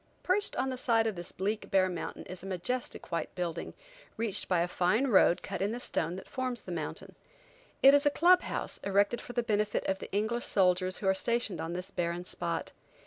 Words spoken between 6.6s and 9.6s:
the mountain. It is a club house, erected for the